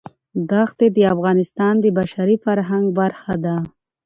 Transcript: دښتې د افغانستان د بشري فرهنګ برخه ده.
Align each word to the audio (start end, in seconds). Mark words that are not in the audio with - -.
دښتې 0.51 0.87
د 0.95 0.97
افغانستان 1.13 1.73
د 1.79 1.85
بشري 1.97 2.35
فرهنګ 2.45 2.85
برخه 2.99 3.33
ده. 3.45 3.55